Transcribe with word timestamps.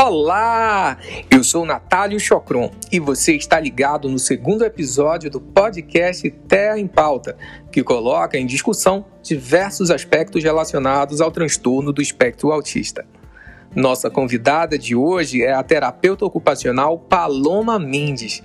Olá! 0.00 0.96
Eu 1.30 1.42
sou 1.42 1.66
Natálio 1.66 2.20
Chocron 2.20 2.70
e 2.90 3.00
você 3.00 3.34
está 3.34 3.58
ligado 3.58 4.08
no 4.08 4.18
segundo 4.18 4.64
episódio 4.64 5.28
do 5.28 5.40
podcast 5.40 6.30
Terra 6.48 6.78
em 6.78 6.86
Pauta, 6.86 7.36
que 7.70 7.82
coloca 7.82 8.38
em 8.38 8.46
discussão 8.46 9.04
diversos 9.22 9.90
aspectos 9.90 10.42
relacionados 10.42 11.20
ao 11.20 11.30
transtorno 11.30 11.92
do 11.92 12.00
espectro 12.00 12.52
autista. 12.52 13.04
Nossa 13.74 14.08
convidada 14.08 14.78
de 14.78 14.94
hoje 14.94 15.42
é 15.42 15.52
a 15.52 15.62
terapeuta 15.62 16.24
ocupacional 16.24 16.98
Paloma 16.98 17.78
Mendes. 17.78 18.42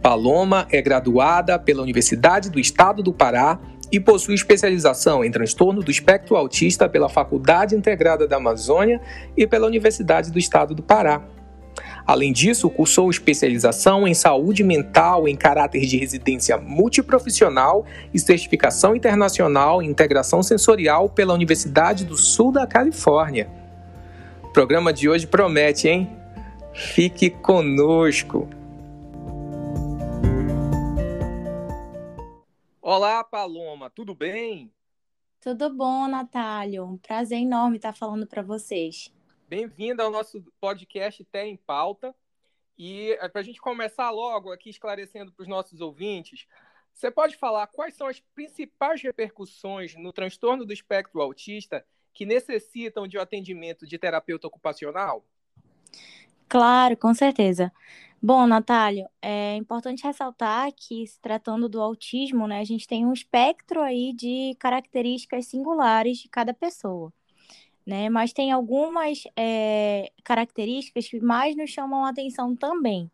Paloma 0.00 0.66
é 0.70 0.80
graduada 0.80 1.58
pela 1.58 1.82
Universidade 1.82 2.48
do 2.48 2.58
Estado 2.58 3.02
do 3.02 3.12
Pará 3.12 3.58
e 3.90 3.98
possui 3.98 4.34
especialização 4.34 5.24
em 5.24 5.30
transtorno 5.30 5.82
do 5.82 5.90
espectro 5.90 6.36
autista 6.36 6.88
pela 6.88 7.08
Faculdade 7.08 7.74
Integrada 7.74 8.26
da 8.26 8.36
Amazônia 8.36 9.00
e 9.36 9.46
pela 9.46 9.66
Universidade 9.66 10.30
do 10.30 10.38
Estado 10.38 10.74
do 10.74 10.82
Pará. 10.82 11.22
Além 12.06 12.32
disso, 12.32 12.68
cursou 12.68 13.10
especialização 13.10 14.06
em 14.06 14.14
saúde 14.14 14.64
mental 14.64 15.28
em 15.28 15.36
caráter 15.36 15.86
de 15.86 15.96
residência 15.96 16.56
multiprofissional 16.56 17.84
e 18.12 18.18
certificação 18.18 18.96
internacional 18.96 19.82
em 19.82 19.88
integração 19.88 20.42
sensorial 20.42 21.08
pela 21.08 21.34
Universidade 21.34 22.04
do 22.04 22.16
Sul 22.16 22.52
da 22.52 22.66
Califórnia. 22.66 23.48
O 24.42 24.48
programa 24.48 24.92
de 24.92 25.08
hoje 25.08 25.26
promete, 25.26 25.88
hein? 25.88 26.10
Fique 26.72 27.30
conosco! 27.30 28.48
Olá, 32.92 33.22
Paloma, 33.22 33.88
tudo 33.88 34.16
bem? 34.16 34.68
Tudo 35.40 35.72
bom, 35.72 36.08
Natálio? 36.08 36.84
Um 36.84 36.98
prazer 36.98 37.38
enorme 37.38 37.76
estar 37.76 37.92
falando 37.92 38.26
para 38.26 38.42
vocês. 38.42 39.14
Bem-vinda 39.48 40.02
ao 40.02 40.10
nosso 40.10 40.42
podcast 40.60 41.24
Té 41.26 41.46
em 41.46 41.56
Pauta. 41.56 42.12
E 42.76 43.12
é, 43.12 43.28
para 43.28 43.42
a 43.42 43.44
gente 43.44 43.60
começar 43.60 44.10
logo 44.10 44.50
aqui 44.50 44.70
esclarecendo 44.70 45.30
para 45.30 45.42
os 45.44 45.48
nossos 45.48 45.80
ouvintes, 45.80 46.48
você 46.92 47.12
pode 47.12 47.36
falar 47.36 47.68
quais 47.68 47.94
são 47.94 48.08
as 48.08 48.18
principais 48.34 49.00
repercussões 49.00 49.94
no 49.94 50.12
transtorno 50.12 50.66
do 50.66 50.72
espectro 50.72 51.22
autista 51.22 51.86
que 52.12 52.26
necessitam 52.26 53.06
de 53.06 53.16
um 53.16 53.20
atendimento 53.20 53.86
de 53.86 53.98
terapeuta 53.98 54.48
ocupacional? 54.48 55.24
Claro, 56.48 56.96
com 56.96 57.14
certeza. 57.14 57.72
Bom, 58.22 58.46
Natálio, 58.46 59.08
é 59.22 59.56
importante 59.56 60.04
ressaltar 60.04 60.70
que, 60.76 61.06
se 61.06 61.18
tratando 61.20 61.70
do 61.70 61.80
autismo, 61.80 62.46
né, 62.46 62.60
a 62.60 62.64
gente 62.64 62.86
tem 62.86 63.06
um 63.06 63.14
espectro 63.14 63.80
aí 63.80 64.12
de 64.12 64.54
características 64.58 65.46
singulares 65.46 66.18
de 66.18 66.28
cada 66.28 66.52
pessoa, 66.52 67.10
né? 67.86 68.10
Mas 68.10 68.34
tem 68.34 68.52
algumas 68.52 69.24
é, 69.34 70.12
características 70.22 71.08
que 71.08 71.18
mais 71.18 71.56
nos 71.56 71.70
chamam 71.70 72.04
a 72.04 72.10
atenção 72.10 72.54
também. 72.54 73.10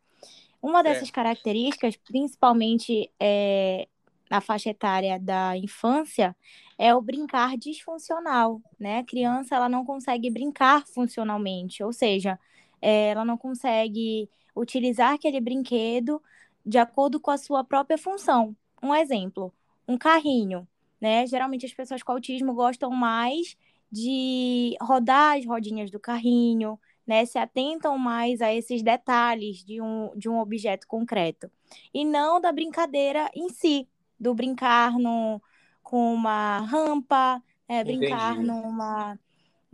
Uma 0.61 0.83
dessas 0.83 1.09
é. 1.09 1.13
características, 1.13 1.97
principalmente 1.97 3.09
é, 3.21 3.87
na 4.29 4.41
faixa 4.41 4.71
etária 4.71 5.21
da 5.21 5.57
infância, 5.57 6.35
é 6.77 6.93
o 6.93 7.01
brincar 7.01 7.57
disfuncional, 7.57 8.61
né? 8.79 8.99
A 8.99 9.05
criança, 9.05 9.55
ela 9.55 9.69
não 9.69 9.85
consegue 9.85 10.31
brincar 10.31 10.85
funcionalmente, 10.85 11.85
ou 11.85 11.93
seja, 11.93 12.37
é, 12.83 13.11
ela 13.11 13.25
não 13.25 13.39
consegue 13.39 14.29
utilizar 14.57 15.15
aquele 15.15 15.41
brinquedo 15.41 16.23
de 16.65 16.79
acordo 16.79 17.21
com 17.21 17.31
a 17.31 17.39
sua 17.39 17.63
própria 17.63 17.99
função. 17.99 18.57
Um 18.83 18.95
exemplo, 18.95 19.53
um 19.87 19.97
carrinho, 19.97 20.67
né? 21.01 21.27
Geralmente 21.27 21.67
as 21.67 21.73
pessoas 21.73 22.03
com 22.03 22.13
autismo 22.13 22.55
gostam 22.55 22.91
mais 22.91 23.57
de 23.91 24.77
rodar 24.81 25.37
as 25.37 25.47
rodinhas 25.47 25.91
do 25.91 26.01
carrinho, 26.01 26.79
né? 27.07 27.25
Se 27.25 27.39
atentam 27.39 27.97
mais 27.99 28.41
a 28.41 28.53
esses 28.53 28.83
detalhes 28.83 29.65
de 29.65 29.81
um, 29.81 30.11
de 30.17 30.29
um 30.29 30.41
objeto 30.41 30.87
concreto. 30.89 31.51
E 31.95 32.05
não 32.05 32.41
da 32.41 32.51
brincadeira 32.51 33.31
em 33.35 33.49
si, 33.49 33.89
do 34.19 34.35
brincar 34.35 34.99
no, 34.99 35.41
com 35.83 36.13
uma 36.13 36.59
rampa, 36.59 37.43
é, 37.69 37.85
brincar 37.85 38.37
numa 38.37 39.19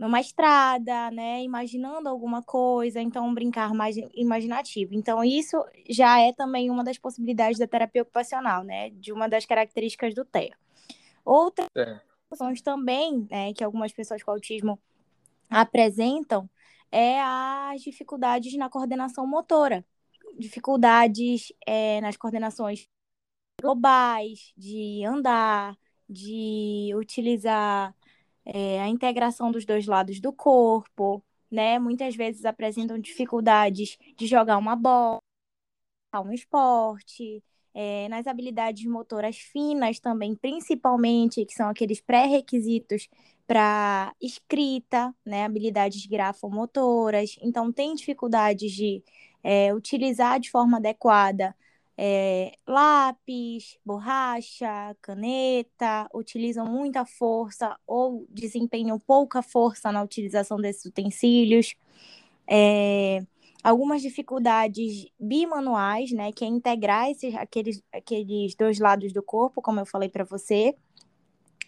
numa 0.03 0.19
estrada, 0.19 1.09
né, 1.11 1.41
imaginando 1.43 2.09
alguma 2.09 2.43
coisa, 2.43 3.01
então 3.01 3.33
brincar 3.33 3.73
mais 3.73 3.95
imaginativo. 4.13 4.93
Então 4.93 5.23
isso 5.23 5.63
já 5.89 6.19
é 6.19 6.33
também 6.33 6.69
uma 6.69 6.83
das 6.83 6.97
possibilidades 6.97 7.57
da 7.57 7.65
terapia 7.65 8.01
ocupacional, 8.01 8.65
né, 8.65 8.89
de 8.89 9.13
uma 9.13 9.29
das 9.29 9.45
características 9.45 10.13
do 10.13 10.25
TEA. 10.25 10.57
Outras 11.23 11.69
é. 11.77 12.01
também, 12.61 13.25
né, 13.31 13.53
que 13.53 13.63
algumas 13.63 13.93
pessoas 13.93 14.21
com 14.21 14.31
autismo 14.31 14.77
apresentam 15.49 16.49
é 16.91 17.21
as 17.21 17.81
dificuldades 17.81 18.53
na 18.57 18.69
coordenação 18.69 19.25
motora, 19.25 19.85
dificuldades 20.37 21.53
é, 21.65 22.01
nas 22.01 22.17
coordenações 22.17 22.89
globais, 23.61 24.51
de 24.57 25.05
andar, 25.05 25.77
de 26.09 26.91
utilizar 26.93 27.95
é, 28.45 28.81
a 28.81 28.87
integração 28.87 29.51
dos 29.51 29.65
dois 29.65 29.85
lados 29.85 30.19
do 30.19 30.33
corpo, 30.33 31.23
né? 31.51 31.79
Muitas 31.79 32.15
vezes 32.15 32.45
apresentam 32.45 32.97
dificuldades 32.99 33.97
de 34.17 34.27
jogar 34.27 34.57
uma 34.57 34.75
bola, 34.75 35.19
um 36.15 36.31
esporte, 36.31 37.43
é, 37.73 38.07
nas 38.09 38.27
habilidades 38.27 38.85
motoras 38.85 39.37
finas 39.37 39.99
também, 39.99 40.35
principalmente, 40.35 41.45
que 41.45 41.53
são 41.53 41.69
aqueles 41.69 42.01
pré-requisitos 42.01 43.07
para 43.47 44.13
escrita, 44.21 45.13
né? 45.25 45.45
Habilidades 45.45 46.05
grafomotoras. 46.05 47.37
Então, 47.41 47.71
tem 47.71 47.95
dificuldades 47.95 48.71
de 48.71 49.03
é, 49.43 49.73
utilizar 49.73 50.39
de 50.39 50.49
forma 50.51 50.77
adequada 50.77 51.55
é, 51.97 52.53
lápis, 52.67 53.77
borracha, 53.85 54.95
caneta, 55.01 56.07
utilizam 56.13 56.65
muita 56.65 57.05
força 57.05 57.77
ou 57.85 58.25
desempenham 58.29 58.99
pouca 58.99 59.41
força 59.41 59.91
na 59.91 60.01
utilização 60.01 60.57
desses 60.57 60.85
utensílios. 60.85 61.75
É, 62.47 63.23
algumas 63.63 64.01
dificuldades 64.01 65.07
bimanuais, 65.19 66.11
né, 66.11 66.31
que 66.31 66.43
é 66.43 66.47
integrar 66.47 67.09
esses, 67.09 67.33
aqueles, 67.35 67.81
aqueles 67.93 68.55
dois 68.55 68.79
lados 68.79 69.13
do 69.13 69.23
corpo, 69.23 69.61
como 69.61 69.79
eu 69.79 69.85
falei 69.85 70.09
para 70.09 70.23
você. 70.23 70.75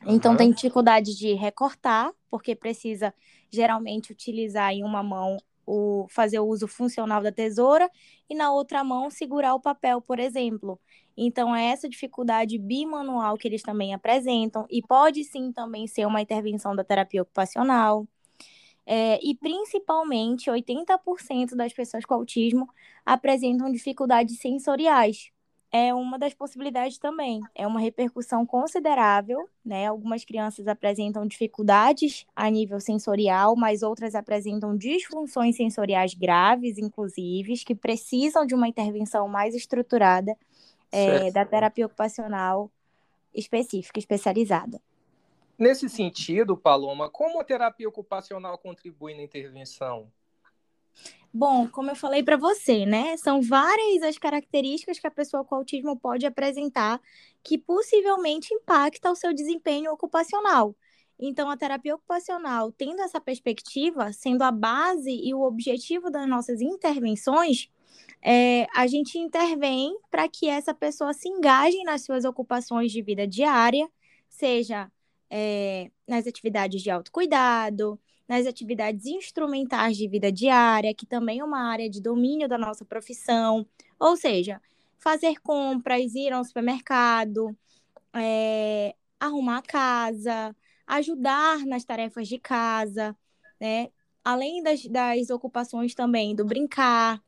Então, 0.06 0.32
uhum. 0.32 0.38
tem 0.38 0.52
dificuldade 0.52 1.16
de 1.16 1.34
recortar, 1.34 2.12
porque 2.30 2.56
precisa 2.56 3.14
geralmente 3.50 4.12
utilizar 4.12 4.74
em 4.74 4.84
uma 4.84 5.02
mão 5.02 5.38
o 5.66 6.08
fazer 6.10 6.40
o 6.40 6.46
uso 6.46 6.68
funcional 6.68 7.22
da 7.22 7.32
tesoura 7.32 7.90
e 8.30 8.36
na 8.36 8.52
outra 8.52 8.84
mão 8.84 9.10
segurar 9.10 9.54
o 9.56 9.60
papel, 9.60 10.02
por 10.02 10.20
exemplo. 10.20 10.80
Então, 11.18 11.56
é 11.56 11.66
essa 11.68 11.88
dificuldade 11.88 12.58
bimanual 12.58 13.38
que 13.38 13.48
eles 13.48 13.62
também 13.64 13.94
apresentam, 13.94 14.66
e 14.70 14.82
pode 14.82 15.24
sim 15.24 15.52
também 15.52 15.88
ser 15.88 16.06
uma 16.06 16.22
intervenção 16.22 16.76
da 16.76 16.84
terapia 16.84 17.22
ocupacional. 17.22 18.08
É, 18.86 19.20
e 19.24 19.36
principalmente 19.36 20.50
80% 20.50 21.56
das 21.56 21.74
pessoas 21.74 22.06
com 22.06 22.14
autismo 22.14 22.68
apresentam 23.06 23.72
dificuldades 23.72 24.40
sensoriais, 24.40 25.32
é 25.72 25.94
uma 25.94 26.18
das 26.18 26.34
possibilidades 26.34 26.98
também. 26.98 27.42
É 27.54 27.68
uma 27.68 27.80
repercussão 27.80 28.46
considerável, 28.46 29.50
né? 29.64 29.88
Algumas 29.88 30.24
crianças 30.24 30.68
apresentam 30.68 31.28
dificuldades 31.28 32.26
a 32.36 32.50
nível 32.50 32.80
sensorial, 32.80 33.56
mas 33.56 33.84
outras 33.84 34.16
apresentam 34.16 34.78
disfunções 34.78 35.58
sensoriais 35.58 36.14
graves, 36.14 36.78
inclusive, 36.78 37.54
que 37.66 37.76
precisam 37.76 38.46
de 38.46 38.56
uma 38.56 38.68
intervenção 38.68 39.28
mais 39.28 39.54
estruturada 39.54 40.36
é, 40.92 41.30
da 41.32 41.44
terapia 41.44 41.86
ocupacional 41.86 42.72
específica, 43.34 44.00
especializada. 44.00 44.82
Nesse 45.58 45.90
sentido, 45.90 46.58
Paloma, 46.58 47.10
como 47.10 47.40
a 47.40 47.44
terapia 47.44 47.88
ocupacional 47.88 48.58
contribui 48.58 49.14
na 49.14 49.24
intervenção? 49.24 50.12
Bom, 51.38 51.68
como 51.68 51.92
eu 51.92 51.98
falei 51.98 52.24
para 52.24 52.38
você, 52.38 52.86
né? 52.86 53.18
São 53.18 53.42
várias 53.42 54.02
as 54.04 54.18
características 54.18 55.00
que 55.00 55.06
a 55.06 55.12
pessoa 55.12 55.44
com 55.44 55.56
autismo 55.56 56.00
pode 56.00 56.26
apresentar 56.26 57.02
que 57.44 57.58
possivelmente 57.58 58.54
impactam 58.54 59.12
o 59.12 59.16
seu 59.18 59.34
desempenho 59.34 59.92
ocupacional. 59.92 60.74
Então, 61.20 61.50
a 61.50 61.58
terapia 61.58 61.94
ocupacional, 61.94 62.72
tendo 62.72 63.02
essa 63.02 63.20
perspectiva, 63.20 64.14
sendo 64.14 64.44
a 64.44 64.52
base 64.52 65.12
e 65.12 65.34
o 65.34 65.42
objetivo 65.42 66.10
das 66.10 66.26
nossas 66.26 66.62
intervenções, 66.62 67.70
é, 68.22 68.66
a 68.74 68.88
gente 68.88 69.18
intervém 69.18 69.94
para 70.10 70.30
que 70.30 70.48
essa 70.48 70.74
pessoa 70.74 71.14
se 71.14 71.28
engaje 71.28 71.84
nas 71.84 72.06
suas 72.06 72.24
ocupações 72.24 72.94
de 72.94 73.02
vida 73.02 73.28
diária, 73.28 73.90
seja 74.30 74.90
é, 75.30 75.92
nas 76.08 76.26
atividades 76.28 76.82
de 76.82 76.90
autocuidado, 76.90 78.00
nas 78.28 78.48
atividades 78.48 79.06
instrumentais 79.06 79.98
de 79.98 80.08
vida 80.08 80.32
diária, 80.32 80.94
que 80.94 81.06
também 81.06 81.40
é 81.40 81.44
uma 81.44 81.70
área 81.70 81.90
de 81.90 82.02
domínio 82.02 82.48
da 82.48 82.58
nossa 82.58 82.84
profissão, 82.84 83.66
ou 84.00 84.18
seja, 84.18 84.62
fazer 84.98 85.40
compras, 85.42 86.16
ir 86.16 86.34
ao 86.34 86.44
supermercado, 86.44 87.56
é, 88.14 88.96
arrumar 89.20 89.60
a 89.60 89.62
casa, 89.62 90.56
ajudar 90.88 91.60
nas 91.66 91.84
tarefas 91.84 92.28
de 92.28 92.40
casa, 92.40 93.16
né? 93.60 93.90
além 94.24 94.64
das, 94.64 94.84
das 94.86 95.30
ocupações 95.30 95.94
também 95.94 96.36
do 96.36 96.44
brincar, 96.44 97.22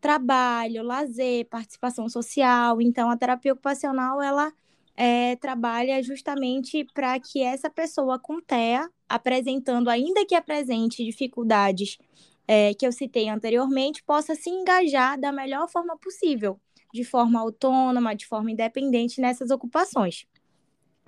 trabalho, 0.00 0.84
lazer, 0.84 1.46
participação 1.48 2.08
social. 2.08 2.80
Então, 2.80 3.10
a 3.10 3.16
terapia 3.16 3.52
ocupacional, 3.52 4.22
ela 4.22 4.52
é, 4.96 5.34
trabalha 5.36 6.00
justamente 6.02 6.84
para 6.94 7.18
que 7.18 7.42
essa 7.42 7.68
pessoa 7.68 8.18
com 8.18 8.40
TEA, 8.40 8.88
apresentando, 9.08 9.88
ainda 9.88 10.24
que 10.24 10.34
apresente 10.34 11.04
dificuldades 11.04 11.98
é, 12.46 12.74
que 12.74 12.86
eu 12.86 12.92
citei 12.92 13.28
anteriormente, 13.28 14.02
possa 14.02 14.34
se 14.34 14.50
engajar 14.50 15.18
da 15.18 15.32
melhor 15.32 15.68
forma 15.68 15.96
possível, 15.98 16.60
de 16.92 17.04
forma 17.04 17.40
autônoma, 17.40 18.14
de 18.14 18.26
forma 18.26 18.50
independente 18.50 19.20
nessas 19.20 19.50
ocupações. 19.50 20.26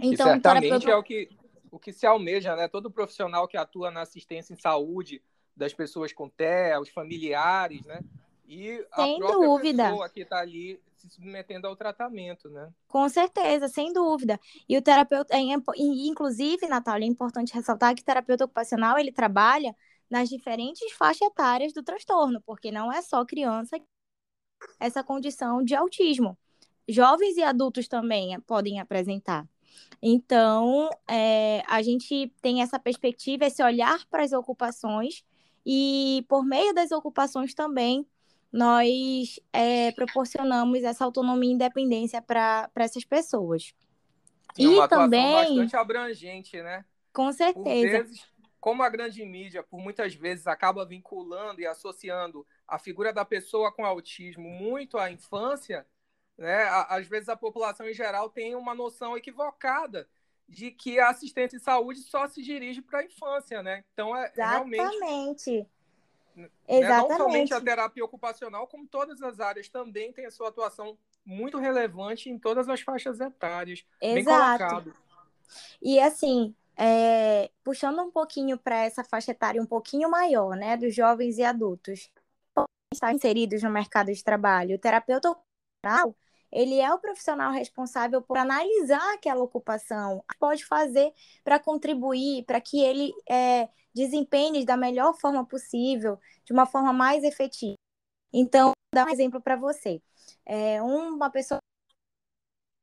Então, 0.01 0.29
e 0.29 0.31
certamente 0.31 0.63
terapeuta... 0.63 0.91
é 0.91 0.97
o 0.97 1.03
que, 1.03 1.29
o 1.71 1.79
que 1.79 1.93
se 1.93 2.07
almeja, 2.07 2.55
né? 2.57 2.69
Todo 2.69 2.91
profissional 2.91 3.47
que 3.49 3.57
atua 3.57 3.91
na 3.91 4.03
assistência 4.03 4.53
em 4.53 4.57
saúde 4.57 5.23
das 5.57 5.75
pessoas 5.75 6.13
com 6.13 6.29
TEA, 6.29 6.81
os 6.81 6.89
familiares, 6.89 7.85
né? 7.85 8.01
E 8.49 8.85
sem 8.95 9.17
a 9.17 9.19
própria 9.19 9.47
dúvida. 9.47 9.91
pessoa 9.91 10.09
que 10.09 10.21
está 10.21 10.39
ali 10.39 10.81
se 10.99 11.09
submetendo 11.09 11.67
ao 11.67 11.77
tratamento, 11.77 12.49
né? 12.51 12.71
Com 12.87 13.09
certeza, 13.09 13.69
sem 13.69 13.93
dúvida. 13.93 14.39
E 14.69 14.77
o 14.77 14.83
terapeuta, 14.83 15.35
é, 15.35 15.41
inclusive, 15.77 16.67
Natália, 16.67 17.07
é 17.07 17.09
importante 17.09 17.55
ressaltar 17.55 17.95
que 17.95 18.03
o 18.03 18.05
terapeuta 18.05 18.45
ocupacional 18.45 18.99
ele 18.99 19.13
trabalha 19.13 19.75
nas 20.11 20.29
diferentes 20.29 20.93
faixas 20.93 21.29
etárias 21.29 21.73
do 21.73 21.83
transtorno, 21.83 22.41
porque 22.43 22.71
não 22.71 22.93
é 22.93 23.01
só 23.03 23.25
criança 23.25 23.79
essa 24.81 25.05
condição 25.05 25.63
de 25.63 25.75
autismo. 25.75 26.37
Jovens 26.89 27.37
e 27.37 27.43
adultos 27.43 27.87
também 27.87 28.41
podem 28.41 28.81
apresentar. 28.81 29.47
Então, 30.03 30.89
é, 31.09 31.63
a 31.67 31.83
gente 31.83 32.33
tem 32.41 32.63
essa 32.63 32.79
perspectiva, 32.79 33.45
esse 33.45 33.63
olhar 33.63 34.05
para 34.07 34.25
as 34.25 34.33
ocupações, 34.33 35.23
e 35.65 36.25
por 36.29 36.45
meio 36.45 36.73
das 36.73 36.91
ocupações 36.93 37.53
também 37.53 38.07
nós 38.53 39.39
é, 39.53 39.93
proporcionamos 39.93 40.83
essa 40.83 41.05
autonomia 41.05 41.51
e 41.51 41.55
independência 41.55 42.21
para 42.23 42.71
essas 42.77 43.05
pessoas. 43.05 43.75
E, 44.57 44.65
e 44.65 44.67
uma 44.67 44.89
também 44.89 45.33
bastante 45.33 45.77
abrangente, 45.77 46.61
né? 46.63 46.85
Com 47.13 47.31
certeza. 47.33 48.03
Vezes, 48.03 48.27
como 48.61 48.83
a 48.83 48.89
grande 48.89 49.25
mídia, 49.25 49.63
por 49.63 49.79
muitas 49.79 50.15
vezes, 50.15 50.47
acaba 50.47 50.85
vinculando 50.85 51.61
e 51.61 51.67
associando 51.67 52.47
a 52.67 52.79
figura 52.79 53.13
da 53.13 53.25
pessoa 53.25 53.73
com 53.73 53.85
autismo 53.85 54.49
muito 54.49 54.99
à 54.99 55.11
infância, 55.11 55.87
né? 56.37 56.65
Às 56.89 57.07
vezes 57.07 57.29
a 57.29 57.37
população 57.37 57.89
em 57.89 57.95
geral 57.95 58.31
tem 58.31 58.55
uma 58.55 58.75
noção 58.75 59.17
equivocada 59.17 60.09
de 60.49 60.71
que 60.71 60.99
a 60.99 61.11
assistência 61.11 61.57
em 61.57 61.61
saúde 61.61 62.01
só 62.01 62.27
se 62.27 62.43
dirige 62.43 62.81
para 62.81 63.01
a 63.01 63.05
infância, 63.05 63.63
né? 63.63 63.85
Então 63.93 64.17
é 64.17 64.33
Exatamente. 64.33 64.77
realmente 64.77 65.69
Exatamente. 66.67 67.09
Né? 67.09 67.09
Não 67.09 67.17
somente 67.17 67.55
a 67.55 67.61
terapia 67.61 68.05
ocupacional, 68.05 68.67
como 68.67 68.87
todas 68.87 69.23
as 69.23 69.41
áreas 69.41 69.69
também 69.69 70.13
tem 70.13 70.27
a 70.27 70.31
sua 70.31 70.49
atuação 70.49 70.97
muito 71.25 71.59
relevante 71.59 72.31
em 72.31 72.39
todas 72.39 72.69
as 72.69 72.81
faixas 72.81 73.21
etárias. 73.21 73.85
Exato. 74.01 74.15
Bem 74.15 74.25
colocado. 74.25 74.95
E 75.81 75.99
assim, 76.01 76.55
é, 76.77 77.51
puxando 77.65 78.01
um 78.01 78.11
pouquinho 78.11 78.57
para 78.59 78.85
essa 78.85 79.03
faixa 79.03 79.33
etária 79.33 79.61
um 79.61 79.67
pouquinho 79.67 80.11
maior, 80.11 80.57
né, 80.57 80.77
dos 80.77 80.95
jovens 80.95 81.39
e 81.39 81.43
adultos, 81.43 82.11
estar 82.93 83.13
inseridos 83.13 83.63
no 83.63 83.71
mercado 83.71 84.13
de 84.13 84.23
trabalho, 84.23 84.77
o 84.77 84.79
terapeuta 84.79 85.31
ocupacional, 85.31 86.17
ele 86.51 86.81
é 86.81 86.93
o 86.93 86.99
profissional 86.99 87.53
responsável 87.53 88.23
por 88.23 88.39
analisar 88.39 89.15
aquela 89.15 89.43
ocupação, 89.43 90.25
pode 90.39 90.65
fazer 90.65 91.13
para 91.45 91.59
contribuir, 91.59 92.45
para 92.45 92.61
que 92.61 92.81
ele 92.81 93.13
é, 93.29 93.69
desempenhe 93.95 94.65
da 94.65 94.77
melhor 94.77 95.15
forma 95.15 95.45
possível, 95.45 96.19
de 96.45 96.53
uma 96.53 96.67
forma 96.67 96.93
mais 96.93 97.23
efetiva. 97.25 97.77
Então, 98.33 98.69
vou 98.69 98.75
dar 98.95 99.07
um 99.07 99.13
exemplo 99.13 99.41
para 99.41 99.57
você. 99.57 100.03
É, 100.45 100.81
uma 100.83 101.31
pessoa 101.31 101.59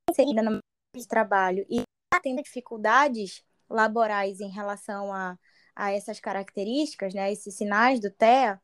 inserida 0.10 0.42
no 0.42 0.60
de 0.96 1.08
trabalho 1.08 1.66
e 1.70 1.82
tendo 2.24 2.42
dificuldades 2.42 3.44
laborais 3.70 4.40
em 4.40 4.50
relação 4.50 5.14
a, 5.14 5.38
a 5.76 5.92
essas 5.92 6.20
características, 6.20 7.14
né, 7.14 7.32
esses 7.32 7.54
sinais 7.56 8.00
do 8.00 8.10
TEA, 8.10 8.62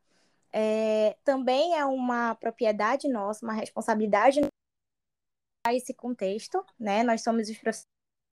é, 0.52 1.16
também 1.24 1.76
é 1.76 1.84
uma 1.84 2.34
propriedade 2.34 3.08
nossa, 3.08 3.44
uma 3.44 3.54
responsabilidade 3.54 4.40
esse 5.70 5.94
contexto, 5.94 6.64
né? 6.78 7.02
Nós 7.02 7.22
somos 7.22 7.48
os 7.48 7.56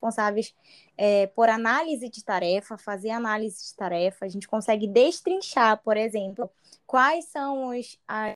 responsáveis 0.01 0.53
é, 0.97 1.27
por 1.27 1.47
análise 1.47 2.09
de 2.09 2.23
tarefa, 2.23 2.77
fazer 2.77 3.11
análise 3.11 3.69
de 3.69 3.75
tarefa, 3.75 4.25
a 4.25 4.29
gente 4.29 4.47
consegue 4.47 4.87
destrinchar, 4.87 5.81
por 5.83 5.95
exemplo, 5.95 6.49
quais 6.85 7.25
são 7.25 7.69
os, 7.69 7.99
as, 8.07 8.33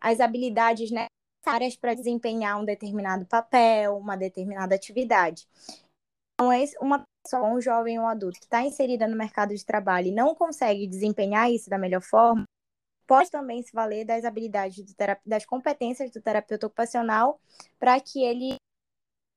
as 0.00 0.20
habilidades 0.20 0.90
necessárias 0.90 1.76
para 1.76 1.94
desempenhar 1.94 2.60
um 2.60 2.64
determinado 2.64 3.24
papel, 3.26 3.96
uma 3.96 4.16
determinada 4.16 4.74
atividade. 4.74 5.46
Então, 6.34 6.50
uma 6.80 7.04
pessoa, 7.22 7.48
um 7.48 7.60
jovem 7.60 7.98
ou 7.98 8.04
um 8.04 8.08
adulto 8.08 8.40
que 8.40 8.46
está 8.46 8.62
inserida 8.62 9.06
no 9.06 9.16
mercado 9.16 9.54
de 9.54 9.64
trabalho 9.64 10.08
e 10.08 10.12
não 10.12 10.34
consegue 10.34 10.86
desempenhar 10.86 11.50
isso 11.50 11.70
da 11.70 11.78
melhor 11.78 12.02
forma, 12.02 12.44
pode 13.06 13.30
também 13.30 13.62
se 13.62 13.72
valer 13.72 14.04
das 14.04 14.24
habilidades, 14.24 14.94
das 15.24 15.44
competências 15.44 16.10
do 16.10 16.20
terapeuta 16.20 16.66
ocupacional 16.66 17.40
para 17.78 17.98
que 18.00 18.22
ele 18.22 18.56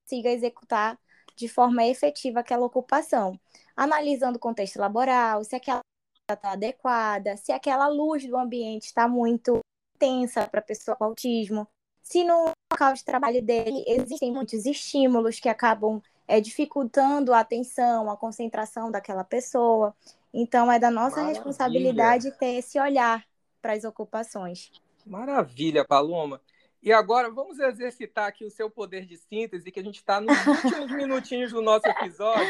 consiga 0.02 0.30
executar 0.30 0.98
de 1.34 1.48
forma 1.48 1.84
efetiva 1.84 2.40
aquela 2.40 2.64
ocupação, 2.64 3.38
analisando 3.76 4.36
o 4.36 4.40
contexto 4.40 4.78
laboral, 4.78 5.44
se 5.44 5.54
aquela 5.54 5.80
está 6.28 6.52
adequada, 6.52 7.36
se 7.36 7.52
aquela 7.52 7.86
luz 7.88 8.26
do 8.26 8.36
ambiente 8.36 8.86
está 8.86 9.06
muito 9.06 9.60
intensa 9.94 10.48
para 10.48 10.60
a 10.60 10.62
pessoa 10.62 10.96
com 10.96 11.04
autismo, 11.04 11.68
se 12.02 12.24
no 12.24 12.50
local 12.72 12.94
de 12.94 13.04
trabalho 13.04 13.42
dele 13.42 13.84
existem 13.86 14.32
muitos 14.32 14.66
estímulos 14.66 15.38
que 15.38 15.48
acabam 15.48 16.00
é, 16.26 16.40
dificultando 16.40 17.32
a 17.32 17.40
atenção, 17.40 18.10
a 18.10 18.16
concentração 18.16 18.90
daquela 18.90 19.24
pessoa. 19.24 19.94
Então, 20.32 20.70
é 20.70 20.78
da 20.78 20.90
nossa 20.90 21.16
Maravilha. 21.16 21.34
responsabilidade 21.34 22.30
ter 22.32 22.56
esse 22.56 22.78
olhar 22.78 23.24
para 23.66 23.72
as 23.72 23.82
ocupações. 23.82 24.70
Maravilha, 25.04 25.84
Paloma. 25.84 26.40
E 26.80 26.92
agora 26.92 27.28
vamos 27.28 27.58
exercitar 27.58 28.28
aqui 28.28 28.44
o 28.44 28.50
seu 28.50 28.70
poder 28.70 29.04
de 29.04 29.16
síntese, 29.16 29.72
que 29.72 29.80
a 29.80 29.82
gente 29.82 29.96
está 29.96 30.20
nos 30.20 30.36
últimos 30.46 30.92
minutinhos 30.92 31.50
do 31.50 31.60
nosso 31.60 31.84
episódio. 31.88 32.46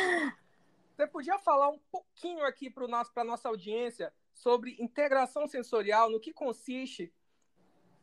Você 0.95 1.07
podia 1.07 1.39
falar 1.39 1.71
um 1.71 1.79
pouquinho 1.91 2.45
aqui 2.45 2.69
para 2.69 2.85
a 2.85 3.25
nossa 3.25 3.49
audiência 3.49 4.13
sobre 4.35 4.77
integração 4.79 5.47
sensorial, 5.47 6.11
no 6.11 6.21
que 6.21 6.35
consiste? 6.35 7.11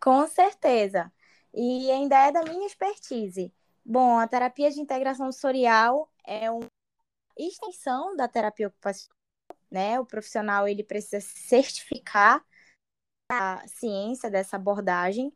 Com 0.01 0.27
certeza. 0.27 1.13
E 1.53 1.91
ainda 1.91 2.17
é 2.17 2.31
da 2.31 2.41
minha 2.41 2.65
expertise. 2.65 3.53
Bom, 3.85 4.17
a 4.17 4.27
terapia 4.27 4.71
de 4.71 4.81
integração 4.81 5.31
sensorial 5.31 6.11
é 6.25 6.49
uma 6.49 6.65
extensão 7.37 8.15
da 8.15 8.27
terapia 8.27 8.69
ocupacional, 8.69 9.15
né? 9.69 9.99
O 9.99 10.05
profissional 10.05 10.67
ele 10.67 10.83
precisa 10.83 11.21
certificar 11.21 12.43
a 13.39 13.67
ciência 13.67 14.29
dessa 14.29 14.55
abordagem 14.55 15.31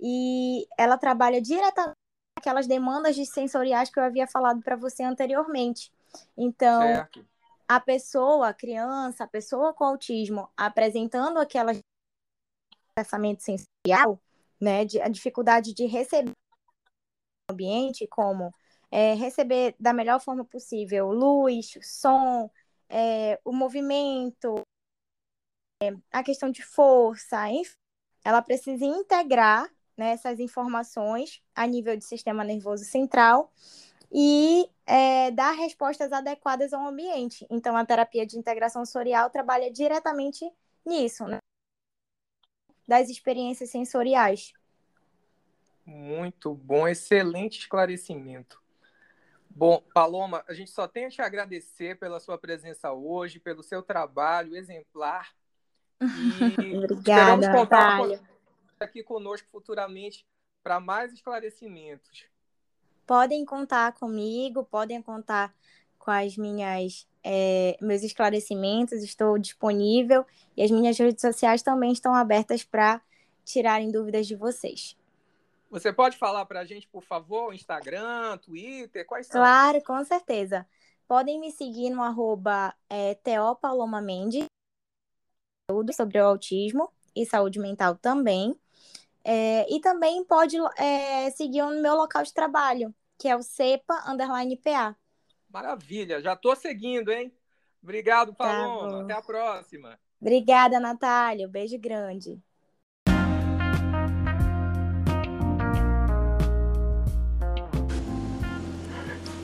e 0.00 0.66
ela 0.78 0.96
trabalha 0.96 1.40
diretamente 1.40 1.94
aquelas 2.38 2.66
demandas 2.66 3.14
de 3.14 3.26
sensoriais 3.26 3.90
que 3.90 3.98
eu 3.98 4.02
havia 4.02 4.26
falado 4.26 4.62
para 4.62 4.76
você 4.76 5.02
anteriormente. 5.02 5.92
Então, 6.36 6.82
certo. 6.82 7.26
a 7.68 7.78
pessoa, 7.78 8.48
a 8.48 8.54
criança, 8.54 9.24
a 9.24 9.28
pessoa 9.28 9.74
com 9.74 9.84
autismo 9.84 10.48
apresentando 10.56 11.38
aquela 11.38 11.72
processamento 12.94 13.42
sensorial, 13.42 14.20
né, 14.60 14.84
de, 14.84 15.00
a 15.00 15.08
dificuldade 15.08 15.72
de 15.74 15.86
receber 15.86 16.32
o 17.50 17.52
ambiente, 17.52 18.06
como 18.06 18.52
é, 18.90 19.14
receber 19.14 19.74
da 19.78 19.92
melhor 19.92 20.20
forma 20.20 20.44
possível 20.44 21.12
luz, 21.12 21.78
som, 21.82 22.50
é, 22.88 23.38
o 23.44 23.52
movimento, 23.52 24.62
a 26.12 26.22
questão 26.22 26.50
de 26.50 26.62
força, 26.62 27.48
enfim, 27.48 27.74
ela 28.24 28.42
precisa 28.42 28.84
integrar 28.84 29.70
né, 29.96 30.10
essas 30.12 30.38
informações 30.38 31.42
a 31.54 31.66
nível 31.66 31.96
de 31.96 32.04
sistema 32.04 32.44
nervoso 32.44 32.84
central 32.84 33.52
e 34.12 34.68
é, 34.84 35.30
dar 35.30 35.52
respostas 35.52 36.12
adequadas 36.12 36.72
ao 36.72 36.86
ambiente. 36.86 37.46
Então, 37.48 37.76
a 37.76 37.86
terapia 37.86 38.26
de 38.26 38.36
integração 38.36 38.84
sensorial 38.84 39.30
trabalha 39.30 39.70
diretamente 39.70 40.50
nisso, 40.84 41.24
né? 41.26 41.38
das 42.86 43.08
experiências 43.08 43.70
sensoriais. 43.70 44.52
Muito 45.86 46.52
bom, 46.52 46.88
excelente 46.88 47.60
esclarecimento. 47.60 48.60
Bom, 49.48 49.80
Paloma, 49.94 50.44
a 50.48 50.52
gente 50.52 50.70
só 50.70 50.88
tem 50.88 51.06
a 51.06 51.10
te 51.10 51.22
agradecer 51.22 51.98
pela 51.98 52.18
sua 52.18 52.36
presença 52.36 52.92
hoje, 52.92 53.38
pelo 53.38 53.62
seu 53.62 53.80
trabalho 53.80 54.56
exemplar. 54.56 55.32
Obrigada, 56.76 57.44
esperamos 57.44 57.48
contar 57.48 57.98
com, 57.98 58.18
aqui 58.80 59.02
conosco 59.02 59.48
futuramente 59.50 60.26
para 60.62 60.80
mais 60.80 61.12
esclarecimentos. 61.12 62.24
Podem 63.06 63.44
contar 63.44 63.92
comigo, 63.92 64.64
podem 64.64 65.02
contar 65.02 65.54
com 65.98 66.10
as 66.10 66.36
minhas 66.36 67.06
é, 67.22 67.76
meus 67.80 68.02
esclarecimentos, 68.02 69.02
estou 69.02 69.38
disponível 69.38 70.24
e 70.56 70.62
as 70.62 70.70
minhas 70.70 70.98
redes 70.98 71.20
sociais 71.20 71.62
também 71.62 71.92
estão 71.92 72.14
abertas 72.14 72.64
para 72.64 73.00
tirarem 73.44 73.90
dúvidas 73.90 74.26
de 74.26 74.34
vocês. 74.34 74.96
Você 75.70 75.92
pode 75.92 76.16
falar 76.16 76.44
para 76.46 76.60
a 76.60 76.64
gente, 76.64 76.88
por 76.88 77.02
favor, 77.02 77.54
Instagram, 77.54 78.38
Twitter, 78.38 79.06
quais 79.06 79.26
são? 79.26 79.40
Claro, 79.40 79.82
com 79.84 80.02
certeza. 80.04 80.66
Podem 81.06 81.38
me 81.38 81.50
seguir 81.52 81.90
no 81.90 82.02
arroba 82.02 82.74
é, 82.88 83.16
Mendes, 84.02 84.46
tudo 85.70 85.92
sobre 85.92 86.18
o 86.18 86.26
autismo 86.26 86.90
e 87.14 87.24
saúde 87.24 87.60
mental 87.60 87.94
também. 87.94 88.56
É, 89.22 89.72
e 89.72 89.80
também 89.80 90.24
pode 90.24 90.56
é, 90.76 91.30
seguir 91.30 91.62
no 91.62 91.80
meu 91.80 91.94
local 91.94 92.24
de 92.24 92.34
trabalho, 92.34 92.92
que 93.16 93.28
é 93.28 93.36
o 93.36 93.42
CEPA 93.42 94.02
Underline 94.08 94.56
PA. 94.56 94.96
Maravilha, 95.48 96.20
já 96.20 96.32
estou 96.32 96.56
seguindo, 96.56 97.12
hein? 97.12 97.32
Obrigado, 97.80 98.32
tá 98.32 98.44
Paloma. 98.44 98.90
Tá 98.90 99.04
Até 99.04 99.12
a 99.12 99.22
próxima. 99.22 99.98
Obrigada, 100.20 100.80
Natália. 100.80 101.46
Um 101.46 101.50
beijo 101.50 101.78
grande. 101.78 102.36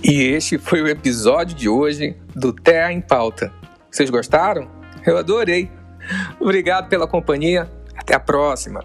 E 0.03 0.23
este 0.23 0.59
foi 0.59 0.83
o 0.83 0.89
episódio 0.89 1.55
de 1.55 1.69
hoje 1.69 2.17
do 2.35 2.53
Terra 2.53 2.93
em 2.93 3.01
Pauta. 3.01 3.53
Vocês 3.91 4.11
gostaram? 4.11 4.69
Eu 5.07 5.17
adorei. 5.17 5.71
Obrigado 6.41 6.89
pela 6.89 7.07
companhia. 7.07 7.69
Até 7.97 8.15
a 8.15 8.21
próxima. 8.21 8.85